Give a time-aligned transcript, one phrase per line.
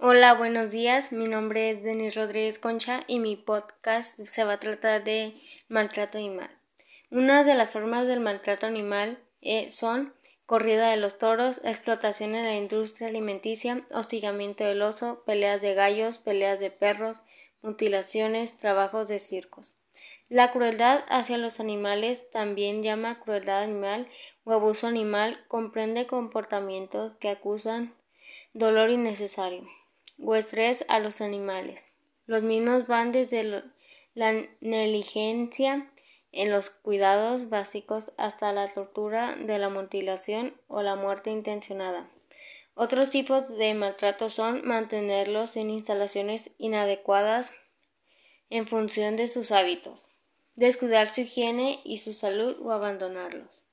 [0.00, 1.10] Hola, buenos días.
[1.10, 5.34] Mi nombre es Denis Rodríguez Concha y mi podcast se va a tratar de
[5.66, 6.56] maltrato animal.
[7.10, 10.14] Una de las formas del maltrato animal eh, son
[10.46, 16.18] corrida de los toros, explotación en la industria alimenticia, hostigamiento del oso, peleas de gallos,
[16.18, 17.20] peleas de perros,
[17.60, 19.72] mutilaciones, trabajos de circos.
[20.28, 24.06] La crueldad hacia los animales, también llama crueldad animal
[24.44, 27.94] o abuso animal, comprende comportamientos que acusan
[28.54, 29.68] dolor innecesario
[30.20, 31.84] o estrés a los animales.
[32.26, 33.62] Los mismos van desde
[34.14, 35.90] la negligencia
[36.32, 42.10] en los cuidados básicos hasta la tortura de la mutilación o la muerte intencionada.
[42.74, 47.52] Otros tipos de maltrato son mantenerlos en instalaciones inadecuadas
[48.50, 50.00] en función de sus hábitos,
[50.54, 53.67] descuidar su higiene y su salud o abandonarlos.